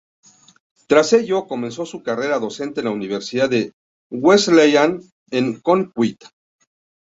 Tras 0.87 1.13
ello, 1.13 1.45
comenzó 1.45 1.85
su 1.85 2.01
carrera 2.01 2.39
docente 2.39 2.79
en 2.81 2.85
la 2.87 2.91
Universidad 2.91 3.47
de 3.51 3.71
Wesleyan, 4.09 4.99
en 5.29 5.61
Connecticut. 5.61 6.27